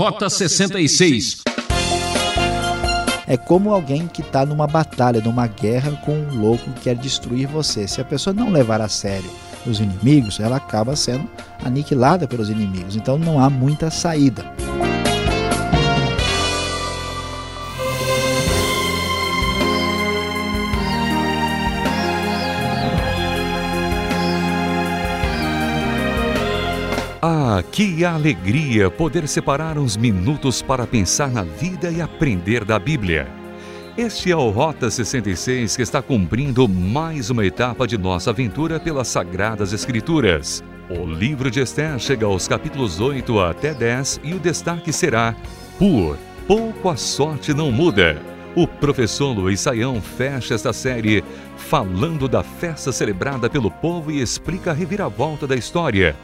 [0.00, 1.42] Rota 66.
[3.26, 7.46] É como alguém que está numa batalha, numa guerra com um louco que quer destruir
[7.46, 7.86] você.
[7.86, 9.30] Se a pessoa não levar a sério
[9.66, 11.28] os inimigos, ela acaba sendo
[11.62, 12.96] aniquilada pelos inimigos.
[12.96, 14.42] Então não há muita saída.
[27.52, 33.26] Ah, que alegria poder separar uns minutos para pensar na vida e aprender da Bíblia.
[33.98, 39.08] Este é o Rota 66 que está cumprindo mais uma etapa de nossa aventura pelas
[39.08, 40.62] Sagradas Escrituras.
[40.88, 45.34] O livro de Esther chega aos capítulos 8 até 10 e o destaque será
[45.76, 48.22] Por pouco a sorte não muda.
[48.54, 51.24] O professor Luiz Saião fecha esta série
[51.56, 56.14] falando da festa celebrada pelo povo e explica a reviravolta da história.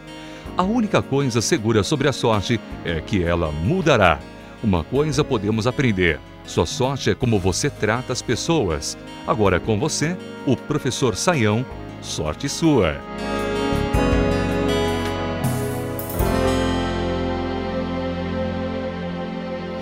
[0.57, 4.19] A única coisa segura sobre a sorte é que ela mudará.
[4.63, 8.97] Uma coisa podemos aprender: sua sorte é como você trata as pessoas.
[9.27, 11.65] Agora com você, o professor Saião,
[12.01, 12.97] sorte sua.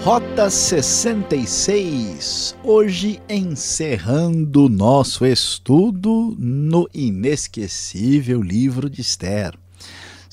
[0.04, 9.63] Rota 66, hoje encerrando nosso estudo no inesquecível livro de Esther.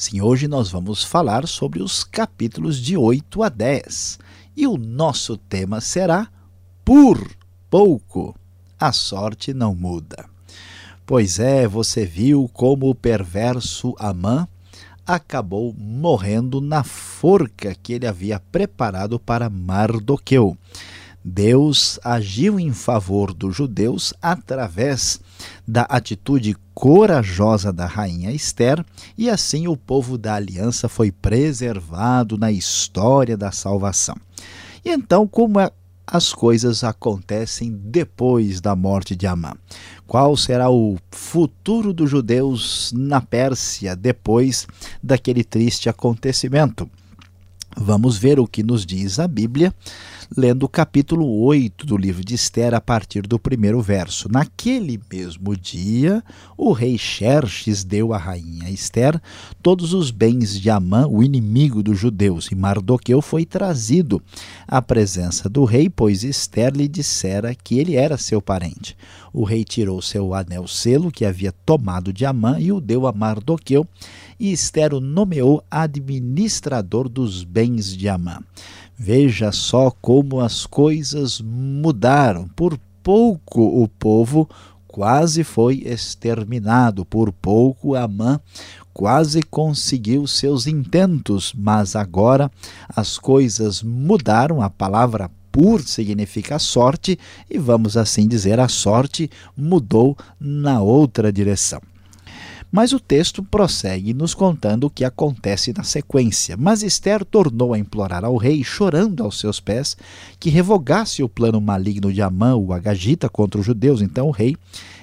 [0.01, 4.17] Sim, hoje nós vamos falar sobre os capítulos de 8 a 10
[4.57, 6.27] e o nosso tema será
[6.83, 7.23] Por
[7.69, 8.35] pouco
[8.79, 10.25] a sorte não muda.
[11.05, 14.47] Pois é, você viu como o perverso Amã
[15.05, 20.57] acabou morrendo na forca que ele havia preparado para Mardoqueu.
[21.23, 25.21] Deus agiu em favor dos judeus através
[25.67, 28.83] da atitude corajosa da rainha Esther,
[29.17, 34.15] e assim o povo da aliança foi preservado na história da salvação.
[34.83, 35.71] E então, como é,
[36.07, 39.53] as coisas acontecem depois da morte de Amã?
[40.07, 44.67] Qual será o futuro dos judeus na Pérsia depois
[45.01, 46.89] daquele triste acontecimento?
[47.75, 49.73] Vamos ver o que nos diz a Bíblia
[50.35, 54.29] lendo o capítulo 8 do livro de Esther, a partir do primeiro verso.
[54.31, 56.23] Naquele mesmo dia,
[56.57, 59.21] o rei Xerxes deu à rainha Esther
[59.61, 64.21] todos os bens de Amã, o inimigo dos judeus, e Mardoqueu foi trazido
[64.65, 68.95] à presença do rei, pois Esther lhe dissera que ele era seu parente.
[69.33, 73.13] O rei tirou seu anel selo que havia tomado de Amã e o deu a
[73.13, 73.87] Mardoqueu,
[74.39, 78.39] e Esther o nomeou administrador dos bens de Amã.
[78.97, 82.47] Veja só como as coisas mudaram.
[82.49, 84.49] Por pouco o povo
[84.87, 88.39] quase foi exterminado, por pouco Amã
[88.93, 92.51] quase conseguiu seus intentos, mas agora
[92.89, 94.61] as coisas mudaram.
[94.61, 97.19] A palavra por significa sorte,
[97.49, 101.81] e vamos assim dizer, a sorte mudou na outra direção.
[102.71, 106.55] Mas o texto prossegue nos contando o que acontece na sequência.
[106.55, 109.97] Mas Esther tornou a implorar ao rei, chorando aos seus pés,
[110.39, 114.01] que revogasse o plano maligno de Amã, o Agagita, contra os judeus.
[114.01, 114.55] Então o rei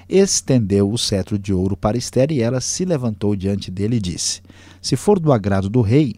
[0.09, 4.41] estendeu o cetro de ouro para Esther e ela se levantou diante dele e disse:
[4.81, 6.15] Se for do agrado do rei,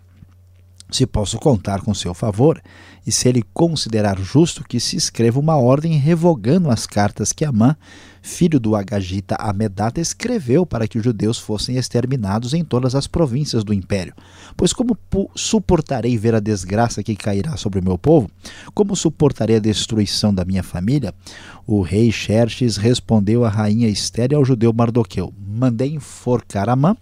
[0.92, 2.62] se posso contar com seu favor,
[3.08, 7.76] e se ele considerar justo que se escreva uma ordem revogando as cartas que Amã,
[8.22, 13.64] filho do Agagita Amedata, escreveu para que os judeus fossem exterminados em todas as províncias
[13.64, 14.14] do império.
[14.56, 14.98] Pois como
[15.36, 18.30] suportarei ver a desgraça que cairá sobre o meu povo?
[18.74, 21.14] Como suportarei a destruição da minha família?
[21.66, 26.96] O rei Xerxes respondeu à rainha Esther e ao judeu Mardoqueu: Mandei enforcar Amã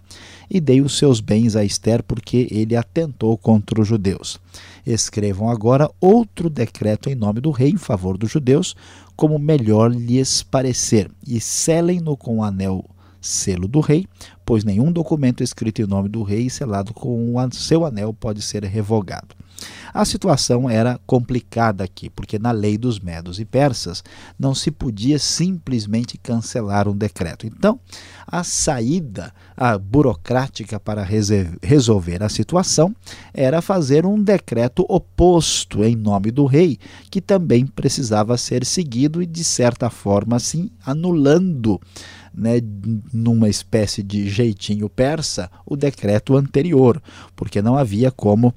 [0.50, 4.40] e dei os seus bens a Esther porque ele atentou contra os judeus.
[4.84, 8.74] Escrevam agora outro decreto em nome do rei em favor dos judeus,
[9.20, 12.82] como melhor lhes parecer, e selem-no com o anel
[13.20, 14.06] selo do rei,
[14.46, 18.40] pois nenhum documento escrito em nome do rei e selado com o seu anel pode
[18.40, 19.36] ser revogado.
[19.92, 24.02] A situação era complicada aqui, porque na lei dos medos e persas
[24.38, 27.46] não se podia simplesmente cancelar um decreto.
[27.46, 27.78] Então,
[28.26, 31.06] a saída a burocrática para
[31.62, 32.94] resolver a situação
[33.34, 36.78] era fazer um decreto oposto em nome do rei,
[37.10, 41.80] que também precisava ser seguido e, de certa forma, assim, anulando
[42.32, 42.60] né,
[43.12, 47.02] numa espécie de jeitinho persa, o decreto anterior,
[47.34, 48.54] porque não havia como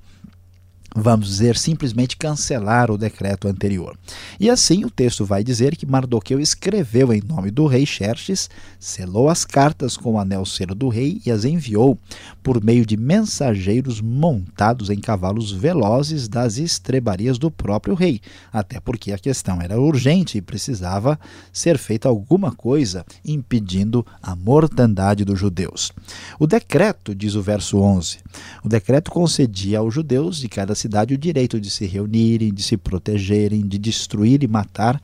[0.96, 3.98] vamos dizer, simplesmente cancelar o decreto anterior.
[4.40, 8.50] E assim o texto vai dizer que Mardoqueu escreveu em nome do rei Xerxes,
[8.80, 11.98] selou as cartas com o anel cero do rei e as enviou
[12.44, 19.12] por meio de mensageiros montados em cavalos velozes das estrebarias do próprio rei, até porque
[19.12, 21.20] a questão era urgente e precisava
[21.52, 25.92] ser feita alguma coisa impedindo a mortandade dos judeus.
[26.40, 28.20] O decreto, diz o verso 11,
[28.64, 32.78] o decreto concedia aos judeus de cada cidade o direito de se reunirem, de se
[32.78, 35.02] protegerem, de destruir e matar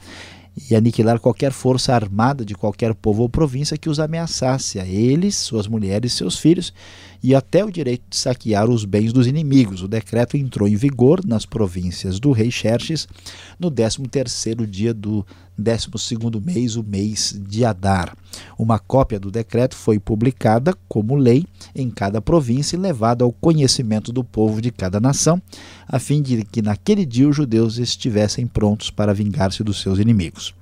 [0.70, 5.36] e aniquilar qualquer força armada de qualquer povo ou província que os ameaçasse a eles,
[5.36, 6.74] suas mulheres e seus filhos,
[7.22, 9.84] e até o direito de saquear os bens dos inimigos.
[9.84, 13.08] O decreto entrou em vigor nas províncias do rei Xerxes
[13.60, 15.26] no 13º dia do
[15.60, 18.16] 12º mês, o mês de Adar.
[18.58, 21.46] Uma cópia do decreto foi publicada como lei
[21.76, 25.42] em cada província e levada ao conhecimento do povo de cada nação,
[25.88, 30.54] a fim de que naquele dia os judeus estivessem prontos para vingar-se dos seus inimigos.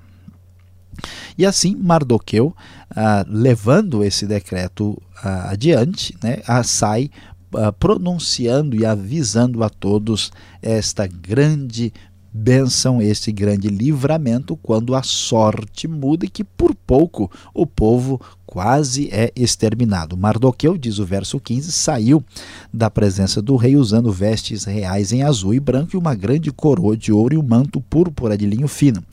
[1.37, 2.55] E assim Mardoqueu,
[2.89, 7.09] ah, levando esse decreto adiante, né, ah, sai
[7.79, 10.31] pronunciando e avisando a todos
[10.61, 11.93] esta grande
[12.37, 19.09] bênção, este grande livramento, quando a sorte muda e que por pouco o povo quase
[19.11, 20.15] é exterminado.
[20.15, 22.23] Mardoqueu, diz o verso 15, saiu
[22.71, 26.95] da presença do rei usando vestes reais em azul e branco e uma grande coroa
[26.95, 29.03] de ouro e um manto púrpura de linho fino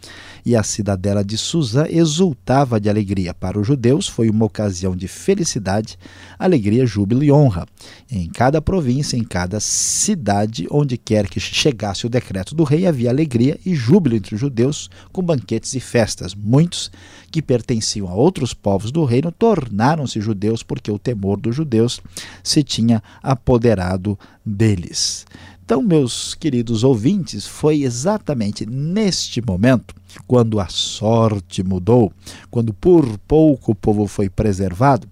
[0.44, 3.32] e a cidadela de Suzã exultava de alegria.
[3.32, 5.98] Para os judeus foi uma ocasião de felicidade,
[6.38, 7.66] alegria, júbilo e honra.
[8.10, 13.10] Em cada província, em cada cidade, onde quer que chegasse o decreto do rei, havia
[13.10, 16.34] alegria e júbilo entre os judeus, com banquetes e festas.
[16.34, 16.90] Muitos
[17.30, 22.00] que pertenciam a outros povos do reino tornaram-se judeus porque o temor dos judeus
[22.42, 25.24] se tinha apoderado deles.
[25.64, 29.94] Então, meus queridos ouvintes, foi exatamente neste momento,
[30.26, 32.12] quando a sorte mudou,
[32.50, 35.08] quando por pouco o povo foi preservado,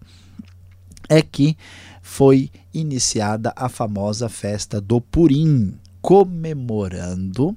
[1.08, 1.56] é que
[2.02, 5.72] foi iniciada a famosa festa do Purim,
[6.02, 7.56] comemorando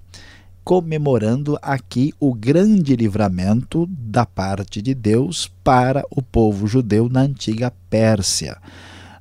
[0.64, 7.72] comemorando aqui o grande livramento da parte de Deus para o povo judeu na antiga
[7.88, 8.58] Pérsia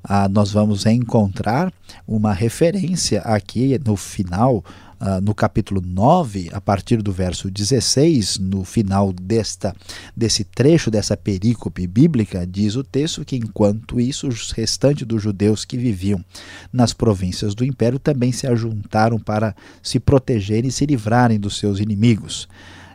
[0.06, 1.72] ah, nós vamos encontrar
[2.06, 4.62] uma referência aqui no final,
[5.00, 9.74] ah, no capítulo 9, a partir do verso 16, no final desta,
[10.14, 15.64] desse trecho, dessa perícope bíblica, diz o texto que enquanto isso, os restantes dos judeus
[15.64, 16.22] que viviam
[16.70, 21.80] nas províncias do império também se ajuntaram para se protegerem e se livrarem dos seus
[21.80, 22.46] inimigos.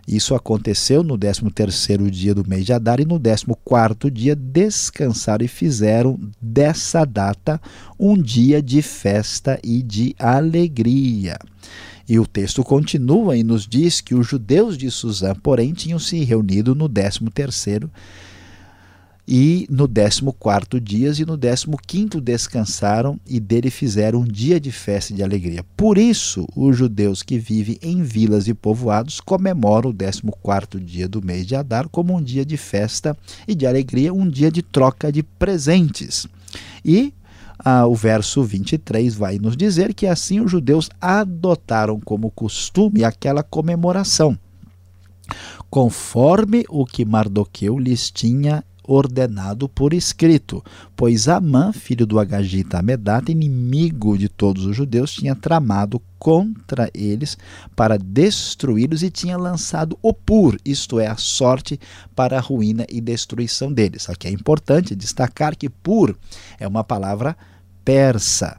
[0.10, 5.48] Isso aconteceu no 13º dia do mês de Adar e no 14º dia descansaram e
[5.48, 7.62] fizeram dessa data
[8.00, 11.38] um dia de festa e de alegria.
[12.08, 16.24] E o texto continua e nos diz que os judeus de Suzã, porém, tinham se
[16.24, 17.88] reunido no 13º
[19.32, 24.60] e no décimo quarto dias e no décimo quinto descansaram e dele fizeram um dia
[24.60, 25.64] de festa e de alegria.
[25.78, 31.08] Por isso, os judeus que vivem em vilas e povoados comemoram o décimo quarto dia
[31.08, 33.16] do mês de Adar como um dia de festa
[33.48, 36.26] e de alegria, um dia de troca de presentes.
[36.84, 37.14] E
[37.60, 43.44] ah, o verso 23 vai nos dizer que assim os judeus adotaram como costume aquela
[43.44, 44.36] comemoração
[45.70, 50.64] conforme o que Mardoqueu lhes tinha ordenado por escrito,
[50.96, 57.38] pois Amã, filho do Agagita Amedata, inimigo de todos os judeus, tinha tramado contra eles
[57.76, 61.80] para destruí-los e tinha lançado o pur, isto é, a sorte
[62.16, 64.10] para a ruína e destruição deles.
[64.10, 66.18] Aqui é importante destacar que pur
[66.60, 67.38] é uma palavra
[67.86, 68.58] persa.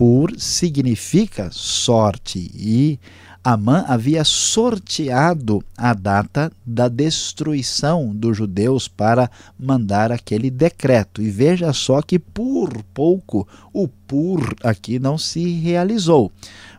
[0.00, 2.98] Pur significa sorte e
[3.44, 11.20] Amã havia sorteado a data da destruição dos judeus para mandar aquele decreto.
[11.20, 16.32] E veja só que por pouco o pur aqui não se realizou.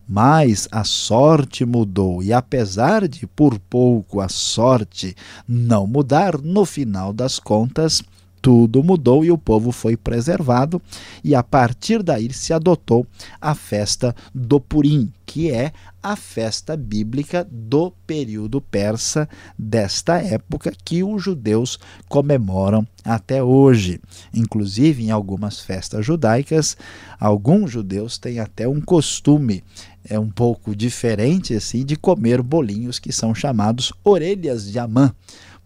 [0.09, 5.15] Mas a sorte mudou, e apesar de por pouco a sorte
[5.47, 8.01] não mudar, no final das contas,
[8.41, 10.81] tudo mudou e o povo foi preservado,
[11.23, 13.05] e a partir daí se adotou
[13.39, 15.71] a festa do Purim, que é
[16.03, 21.77] a festa bíblica do período persa desta época que os judeus
[22.09, 24.01] comemoram até hoje.
[24.33, 26.75] Inclusive, em algumas festas judaicas,
[27.19, 29.63] alguns judeus têm até um costume
[30.03, 35.13] é um pouco diferente assim de comer bolinhos que são chamados orelhas de Amã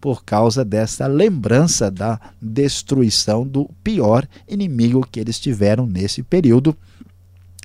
[0.06, 6.76] por causa dessa lembrança da destruição do pior inimigo que eles tiveram nesse período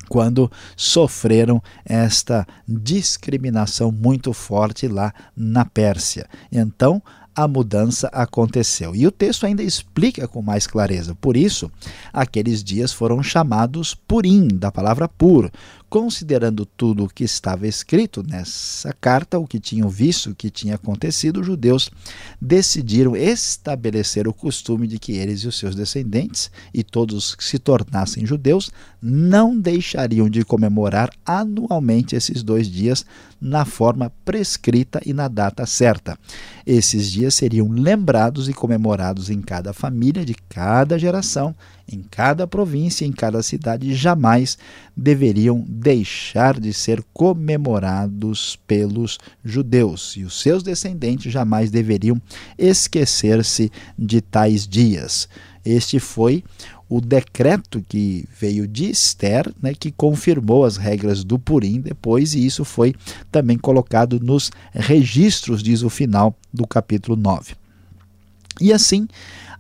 [0.10, 6.28] quando sofreram esta discriminação muito forte lá na Pérsia.
[6.52, 7.00] Então,
[7.36, 8.96] a mudança aconteceu.
[8.96, 11.14] E o texto ainda explica com mais clareza.
[11.14, 11.72] Por isso,
[12.12, 15.52] aqueles dias foram chamados Purim, da palavra pur,
[15.92, 20.76] considerando tudo o que estava escrito nessa carta, o que tinham visto, o que tinha
[20.76, 21.92] acontecido, os judeus
[22.40, 27.60] decidiram estabelecer o costume de que eles e os seus descendentes e todos que se
[27.60, 28.72] tornassem judeus
[29.02, 33.06] não deixariam de comemorar anualmente esses dois dias
[33.42, 36.18] na forma prescrita e na data certa.
[36.66, 41.54] Esses dias seriam lembrados e comemorados em cada família de cada geração
[41.92, 44.58] em cada província, em cada cidade, jamais
[44.96, 52.22] deveriam deixar de ser comemorados pelos judeus, e os seus descendentes jamais deveriam
[52.58, 55.28] esquecer-se de tais dias.
[55.64, 56.44] Este foi
[56.90, 62.46] o decreto que veio de Esther, né, que confirmou as regras do Purim depois, e
[62.46, 62.94] isso foi
[63.32, 67.56] também colocado nos registros, diz o final do capítulo 9.
[68.60, 69.08] E assim,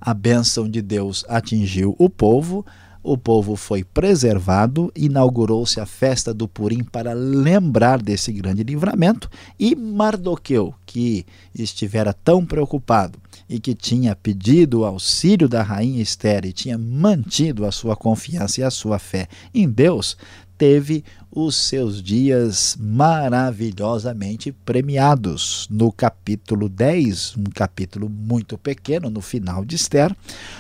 [0.01, 2.65] a bênção de Deus atingiu o povo,
[3.03, 9.29] o povo foi preservado, inaugurou-se a festa do Purim para lembrar desse grande livramento,
[9.60, 16.46] e Mardoqueu, que estivera tão preocupado e que tinha pedido o auxílio da rainha Esther
[16.46, 20.15] e tinha mantido a sua confiança e a sua fé em Deus,
[20.62, 25.67] teve os seus dias maravilhosamente premiados.
[25.72, 30.15] No capítulo 10, um capítulo muito pequeno, no final de Esther,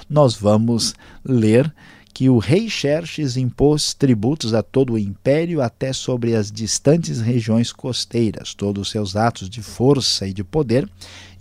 [0.09, 1.71] nós vamos ler
[2.13, 7.71] que o rei Xerxes impôs tributos a todo o império, até sobre as distantes regiões
[7.71, 8.53] costeiras.
[8.53, 10.89] Todos os seus atos de força e de poder,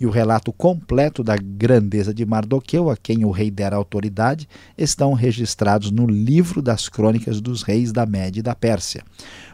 [0.01, 5.13] e o relato completo da grandeza de Mardoqueu, a quem o rei dera autoridade, estão
[5.13, 9.03] registrados no livro das crônicas dos reis da Média e da Pérsia.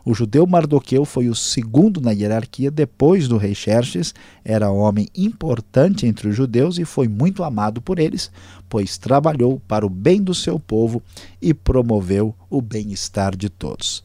[0.05, 6.07] O judeu Mardoqueu foi o segundo na hierarquia depois do rei Xerxes, era homem importante
[6.07, 8.31] entre os judeus e foi muito amado por eles,
[8.69, 11.03] pois trabalhou para o bem do seu povo
[11.41, 14.01] e promoveu o bem-estar de todos.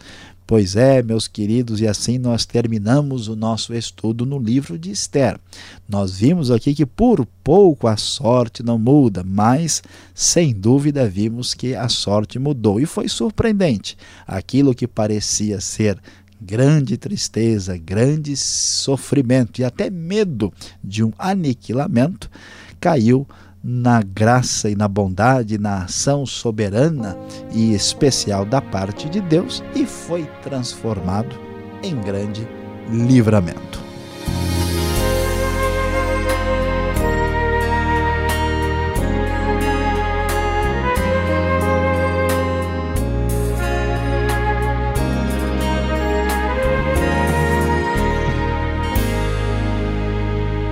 [0.53, 5.41] Pois é, meus queridos, e assim nós terminamos o nosso estudo no livro de Esther.
[5.89, 9.83] Nós vimos aqui que por pouco a sorte não muda, mas
[10.15, 13.97] sem dúvida vimos que a sorte mudou e foi surpreendente.
[14.27, 15.99] Aquilo que parecia ser
[16.39, 20.53] grande tristeza, grande sofrimento e até medo
[20.85, 22.31] de um aniquilamento
[22.79, 23.27] caiu
[23.63, 27.17] na graça e na bondade, na ação soberana
[27.53, 31.37] e especial da parte de Deus e foi transformado
[31.83, 32.47] em grande
[32.91, 33.81] livramento.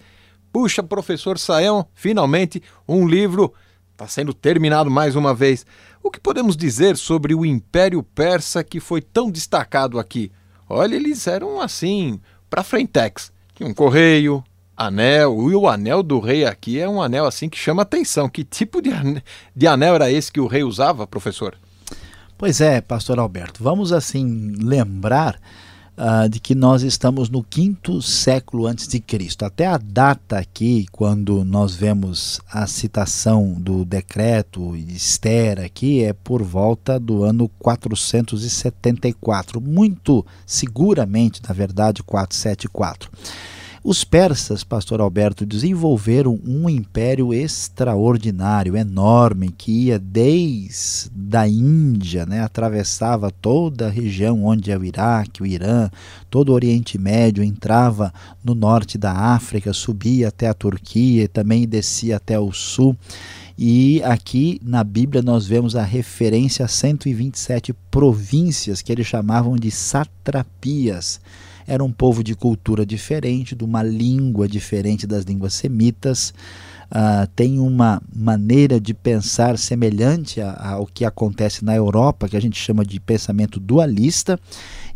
[0.51, 3.53] Puxa, professor Saão, finalmente um livro
[3.91, 5.63] está sendo terminado mais uma vez.
[6.01, 10.31] O que podemos dizer sobre o Império Persa que foi tão destacado aqui?
[10.67, 13.31] Olha, eles eram assim, para frentex.
[13.53, 14.43] Tinha um correio,
[14.85, 18.29] anel, e o anel do rei aqui é um anel assim que chama atenção.
[18.29, 19.21] Que tipo de anel,
[19.55, 21.55] de anel era esse que o rei usava, professor?
[22.37, 25.39] Pois é, pastor Alberto, vamos assim lembrar
[25.95, 29.45] uh, de que nós estamos no quinto século antes de Cristo.
[29.45, 36.41] Até a data aqui, quando nós vemos a citação do decreto Esther aqui, é por
[36.41, 43.11] volta do ano 474, muito seguramente, na verdade, 474.
[43.83, 52.43] Os persas, pastor Alberto, desenvolveram um império extraordinário, enorme, que ia desde a Índia, né,
[52.43, 55.89] atravessava toda a região onde é o Iraque, o Irã,
[56.29, 61.67] todo o Oriente Médio, entrava no norte da África, subia até a Turquia e também
[61.67, 62.95] descia até o sul.
[63.57, 69.71] E aqui na Bíblia nós vemos a referência a 127 províncias que eles chamavam de
[69.71, 71.19] satrapias.
[71.67, 76.33] Era um povo de cultura diferente, de uma língua diferente das línguas semitas.
[76.91, 82.59] Uh, tem uma maneira de pensar semelhante ao que acontece na Europa, que a gente
[82.59, 84.37] chama de pensamento dualista,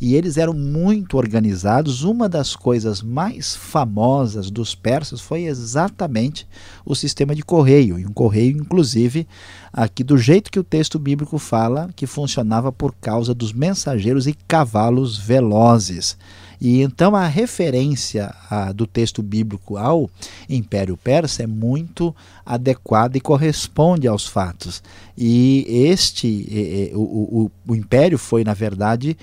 [0.01, 2.03] e eles eram muito organizados.
[2.03, 6.45] Uma das coisas mais famosas dos persas foi exatamente
[6.85, 9.25] o sistema de correio, e um correio, inclusive,
[9.71, 14.33] aqui do jeito que o texto bíblico fala, que funcionava por causa dos mensageiros e
[14.33, 16.17] cavalos velozes.
[16.59, 20.09] E então a referência a, do texto bíblico ao
[20.49, 24.81] Império Persa é muito adequada e corresponde aos fatos.
[25.17, 26.99] E este, o,
[27.45, 29.17] o, o Império foi, na verdade,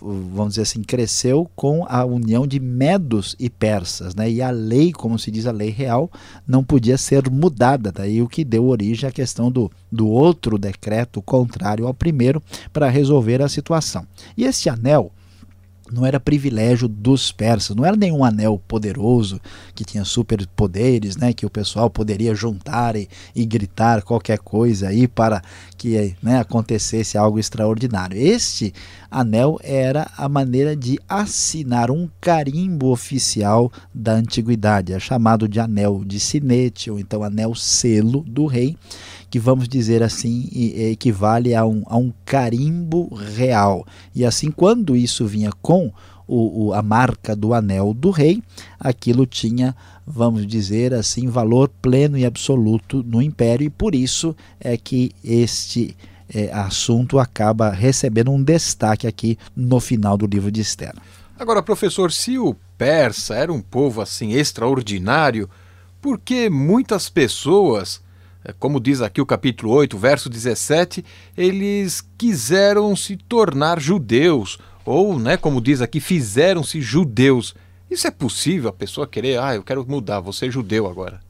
[0.00, 4.30] vamos dizer assim, cresceu com a união de medos e persas, né?
[4.30, 6.10] E a lei, como se diz a lei real,
[6.46, 11.20] não podia ser mudada, daí o que deu origem à questão do, do outro decreto
[11.20, 12.42] contrário ao primeiro
[12.72, 14.06] para resolver a situação.
[14.36, 15.12] E este anel
[15.92, 19.40] não era privilégio dos persas, não era nenhum anel poderoso
[19.74, 25.08] que tinha superpoderes, né, que o pessoal poderia juntar e, e gritar qualquer coisa aí
[25.08, 25.42] para
[25.76, 28.18] que né, acontecesse algo extraordinário.
[28.18, 28.72] Este
[29.10, 36.02] anel era a maneira de assinar um carimbo oficial da antiguidade, é chamado de anel
[36.04, 38.76] de sinete ou então anel selo do rei
[39.30, 43.86] que vamos dizer assim equivale a um, a um carimbo real.
[44.14, 45.92] E assim, quando isso vinha com
[46.26, 48.42] o, o, a marca do anel do rei,
[48.78, 49.74] aquilo tinha,
[50.06, 55.96] vamos dizer assim, valor pleno e absoluto no império, e por isso é que este
[56.32, 60.94] é, assunto acaba recebendo um destaque aqui no final do livro de Esther.
[61.38, 65.48] Agora, professor, se o persa era um povo assim extraordinário,
[66.00, 68.00] por que muitas pessoas
[68.58, 71.04] como diz aqui o capítulo 8, verso 17,
[71.36, 77.54] eles quiseram se tornar judeus, ou, né, como diz aqui, fizeram-se judeus.
[77.90, 81.20] Isso é possível a pessoa querer, ah, eu quero mudar, vou ser judeu agora?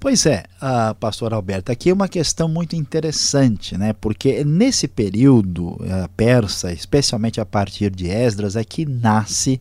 [0.00, 3.92] Pois é, uh, pastor Alberto, aqui é uma questão muito interessante, né?
[3.92, 9.60] Porque nesse período uh, persa, especialmente a partir de Esdras, é que nasce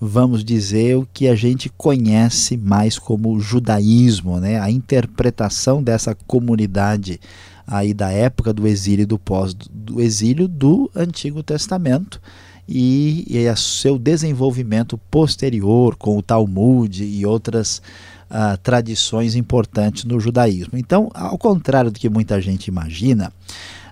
[0.00, 4.60] vamos dizer, o que a gente conhece mais como judaísmo, né?
[4.60, 7.20] a interpretação dessa comunidade
[7.66, 12.20] aí da época do exílio e do pós do exílio do Antigo Testamento
[12.66, 17.82] e, e seu desenvolvimento posterior com o Talmud e outras
[18.30, 20.78] uh, tradições importantes no judaísmo.
[20.78, 23.32] Então, ao contrário do que muita gente imagina,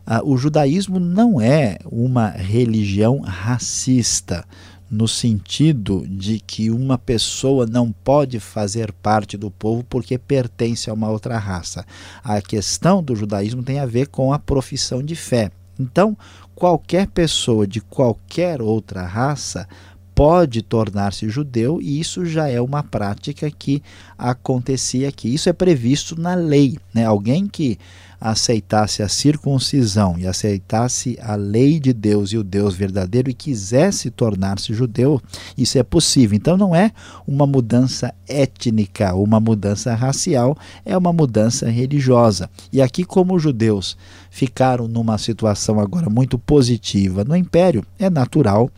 [0.06, 4.44] uh, o judaísmo não é uma religião racista
[4.90, 10.94] no sentido de que uma pessoa não pode fazer parte do povo porque pertence a
[10.94, 11.84] uma outra raça.
[12.22, 15.50] A questão do judaísmo tem a ver com a profissão de fé.
[15.78, 16.16] Então,
[16.54, 19.68] qualquer pessoa de qualquer outra raça
[20.16, 23.82] pode tornar-se judeu e isso já é uma prática que
[24.16, 25.32] acontecia aqui.
[25.32, 26.78] Isso é previsto na lei.
[26.94, 27.04] Né?
[27.04, 27.78] Alguém que
[28.18, 34.10] aceitasse a circuncisão e aceitasse a lei de Deus e o Deus verdadeiro e quisesse
[34.10, 35.20] tornar-se judeu,
[35.56, 36.34] isso é possível.
[36.34, 36.92] Então não é
[37.26, 42.48] uma mudança étnica, uma mudança racial, é uma mudança religiosa.
[42.72, 43.98] E aqui, como os judeus
[44.30, 48.70] ficaram numa situação agora muito positiva no império, é natural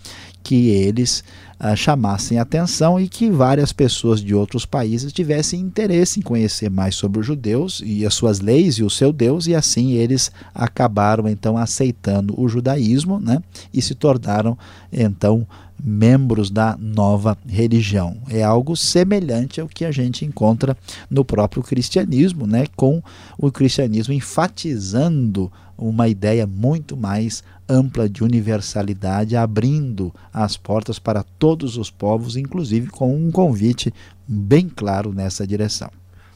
[0.48, 1.22] que eles
[1.60, 6.94] uh, chamassem atenção e que várias pessoas de outros países tivessem interesse em conhecer mais
[6.94, 11.28] sobre os judeus e as suas leis e o seu Deus, e assim eles acabaram
[11.28, 13.42] então aceitando o judaísmo né,
[13.74, 14.56] e se tornaram
[14.90, 15.46] então
[15.82, 18.18] membros da nova religião.
[18.28, 20.76] É algo semelhante ao que a gente encontra
[21.10, 23.02] no próprio cristianismo, né, com
[23.38, 31.76] o cristianismo enfatizando uma ideia muito mais ampla de universalidade, abrindo as portas para todos
[31.76, 33.92] os povos, inclusive com um convite
[34.26, 35.90] bem claro nessa direção.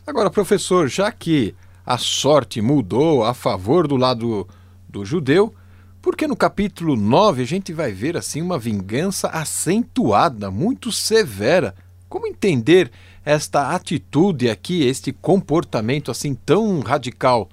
[0.07, 4.47] Agora, professor, já que a sorte mudou a favor do lado
[4.89, 5.53] do judeu,
[6.03, 11.75] porque no capítulo 9 a gente vai ver assim uma vingança acentuada, muito severa.
[12.09, 12.91] Como entender
[13.25, 17.49] esta atitude aqui, este comportamento assim tão radical?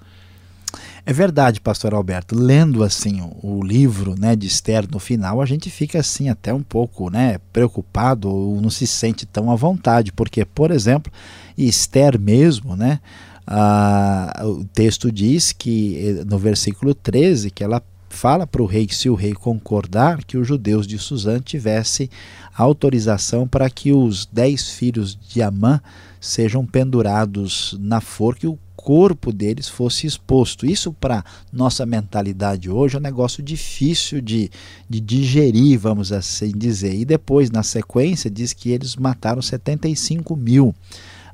[1.06, 2.36] É verdade, pastor Alberto.
[2.36, 6.52] Lendo assim o, o, livro, né, de Esther no final, a gente fica assim até
[6.52, 11.12] um pouco, né, preocupado ou não se sente tão à vontade, porque, por exemplo,
[11.58, 13.00] Esther mesmo, né,
[13.46, 18.86] ah, o texto diz que eh, no versículo 13 que ela fala para o rei
[18.86, 22.10] que se o rei concordar que os judeus de Suzã tivesse
[22.56, 25.82] autorização para que os dez filhos de Amã
[26.20, 30.66] sejam pendurados na forca e o corpo deles fosse exposto.
[30.66, 34.50] Isso para nossa mentalidade hoje é um negócio difícil de,
[34.90, 36.96] de digerir, vamos assim dizer.
[36.96, 40.74] E depois, na sequência, diz que eles mataram 75 mil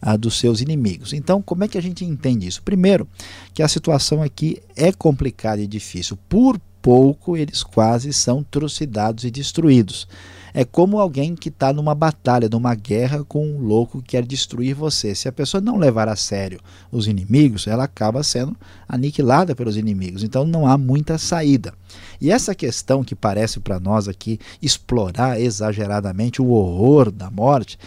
[0.02, 1.14] ah, dos seus inimigos.
[1.14, 2.62] Então, como é que a gente entende isso?
[2.64, 3.08] Primeiro,
[3.54, 6.18] que a situação aqui é complicada e difícil.
[6.30, 10.08] Por pouco, eles quase são trucidados e destruídos.
[10.58, 14.74] É como alguém que está numa batalha, numa guerra com um louco que quer destruir
[14.74, 15.14] você.
[15.14, 18.56] Se a pessoa não levar a sério os inimigos, ela acaba sendo
[18.88, 20.24] aniquilada pelos inimigos.
[20.24, 21.74] Então não há muita saída.
[22.22, 27.78] E essa questão que parece para nós aqui explorar exageradamente o horror da morte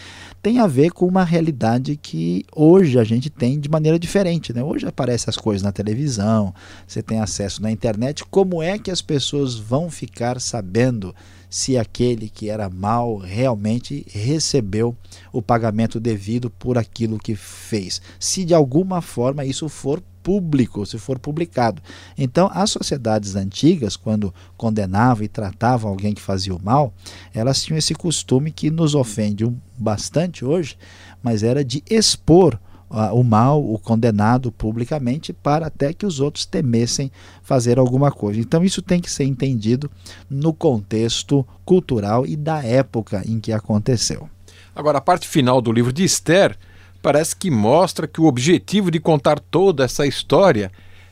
[0.42, 4.52] tem a ver com uma realidade que hoje a gente tem de maneira diferente.
[4.52, 4.62] Né?
[4.62, 6.54] Hoje aparecem as coisas na televisão,
[6.86, 8.26] você tem acesso na internet.
[8.26, 11.14] Como é que as pessoas vão ficar sabendo
[11.50, 14.96] se aquele que era mal realmente recebeu
[15.32, 18.00] o pagamento devido por aquilo que fez.
[18.18, 21.80] Se de alguma forma isso for público, se for publicado.
[22.16, 26.92] Então, as sociedades antigas, quando condenavam e tratavam alguém que fazia o mal,
[27.32, 30.76] elas tinham esse costume que nos ofende bastante hoje,
[31.22, 32.58] mas era de expor
[32.90, 37.10] o mal, o condenado publicamente, para até que os outros temessem
[37.42, 38.40] fazer alguma coisa.
[38.40, 39.90] Então, isso tem que ser entendido
[40.28, 44.28] no contexto cultural e da época em que aconteceu.
[44.74, 46.56] Agora, a parte final do livro de Esther
[47.02, 50.70] parece que mostra que o objetivo de contar toda essa história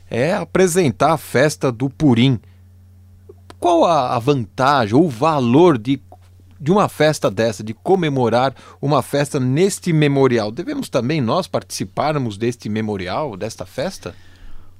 [0.09, 2.39] é apresentar a festa do Purim.
[3.59, 5.99] Qual a vantagem ou o valor de
[6.59, 10.51] de uma festa dessa, de comemorar uma festa neste memorial.
[10.51, 14.15] Devemos também nós participarmos deste memorial, desta festa?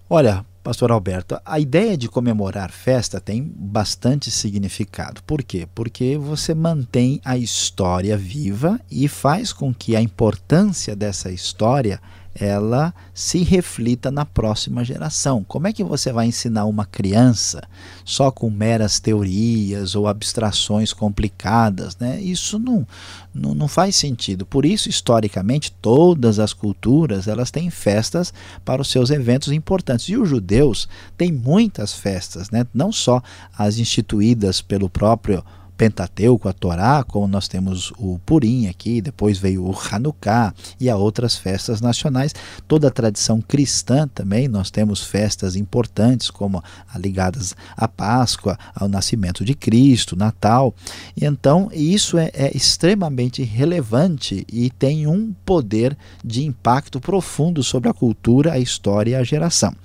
[0.09, 5.23] Olha, Pastor Alberto, a ideia de comemorar festa tem bastante significado.
[5.23, 5.67] Por quê?
[5.73, 12.01] Porque você mantém a história viva e faz com que a importância dessa história
[12.39, 15.43] ela se reflita na próxima geração.
[15.43, 17.63] Como é que você vai ensinar uma criança
[18.05, 21.97] só com meras teorias ou abstrações complicadas?
[21.97, 22.21] Né?
[22.21, 22.87] Isso não,
[23.33, 24.45] não, não faz sentido.
[24.45, 30.07] Por isso, historicamente, todas as culturas elas têm festas para os seus eventos importantes.
[30.09, 32.65] E os judeus têm muitas festas, né?
[32.73, 33.21] não só
[33.57, 35.43] as instituídas pelo próprio
[35.77, 40.95] Pentateuco, a Torá, como nós temos o Purim aqui, depois veio o Hanukkah e há
[40.95, 42.33] outras festas nacionais.
[42.67, 46.63] Toda a tradição cristã também, nós temos festas importantes como
[46.95, 50.73] ligadas à Páscoa, ao nascimento de Cristo, Natal.
[51.15, 57.87] E então, isso é, é extremamente relevante e tem um poder de impacto profundo sobre
[57.87, 59.75] a cultura, a história e a geração.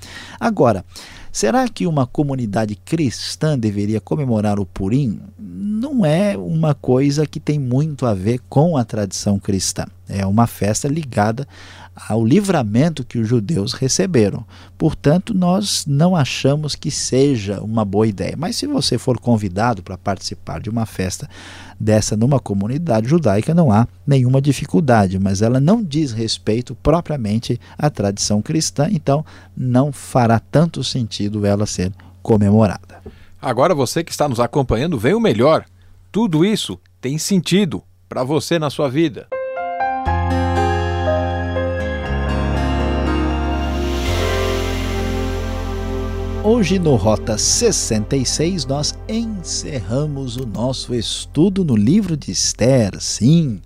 [0.40, 0.84] Agora,
[1.32, 5.18] Será que uma comunidade cristã deveria comemorar o Purim?
[5.38, 9.86] Não é uma coisa que tem muito a ver com a tradição cristã.
[10.06, 11.48] É uma festa ligada
[11.94, 14.44] ao livramento que os judeus receberam.
[14.78, 18.34] Portanto, nós não achamos que seja uma boa ideia.
[18.36, 21.28] Mas se você for convidado para participar de uma festa
[21.78, 27.90] dessa numa comunidade judaica, não há nenhuma dificuldade, mas ela não diz respeito propriamente à
[27.90, 29.24] tradição cristã, então
[29.56, 33.02] não fará tanto sentido ela ser comemorada.
[33.40, 35.64] Agora você que está nos acompanhando, vem o melhor.
[36.10, 39.26] Tudo isso tem sentido para você na sua vida.
[46.44, 53.00] Hoje no Rota 66 nós encerramos o nosso estudo no livro de Esther.
[53.00, 53.62] Sim,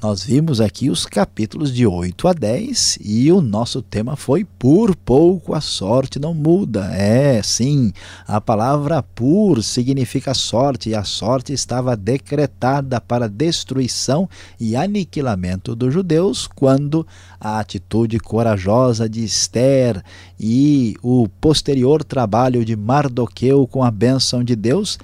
[0.00, 4.94] nós vimos aqui os capítulos de 8 a 10 e o nosso tema foi Por
[4.94, 6.94] pouco a sorte não muda.
[6.94, 7.92] É, sim,
[8.24, 14.28] a palavra por significa sorte e a sorte estava decretada para destruição
[14.60, 17.04] e aniquilamento dos judeus quando
[17.40, 20.00] a atitude corajosa de Esther
[20.38, 24.96] e o posterior trabalho de Mardoqueu com a bênção de Deus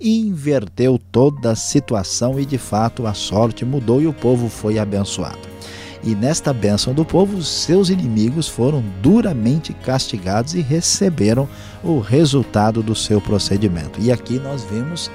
[0.00, 5.48] inverteu toda a situação e de fato a sorte mudou e o povo foi abençoado.
[6.04, 11.48] E nesta bênção do povo, seus inimigos foram duramente castigados e receberam
[11.82, 14.00] o resultado do seu procedimento.
[14.00, 15.10] E aqui nós vimos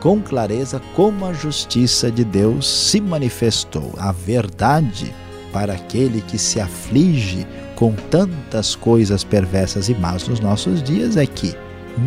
[0.00, 3.92] com clareza como a justiça de Deus se manifestou.
[3.98, 5.14] A verdade
[5.52, 11.26] para aquele que se aflige com tantas coisas perversas e más nos nossos dias é
[11.26, 11.54] que,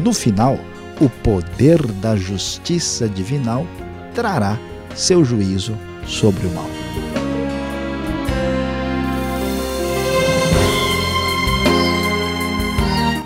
[0.03, 0.59] no final,
[0.99, 3.65] o poder da justiça divinal
[4.13, 4.57] trará
[4.95, 6.69] seu juízo sobre o mal.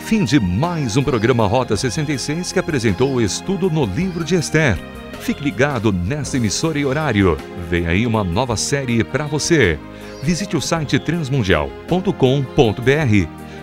[0.02, 4.78] Fim de mais um programa Rota 66 que apresentou o estudo no livro de Esther.
[5.22, 7.38] Fique ligado nesta emissora e horário.
[7.70, 9.80] Vem aí uma nova série para você.
[10.22, 12.12] Visite o site transmundial.com.br.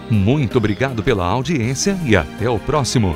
[0.08, 3.14] Muito obrigado pela audiência e até o próximo.